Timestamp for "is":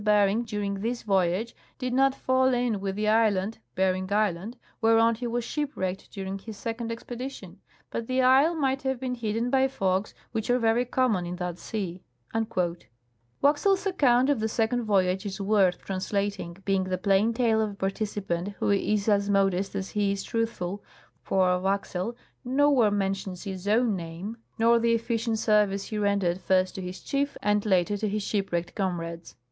15.23-15.39, 18.71-19.07, 20.13-20.23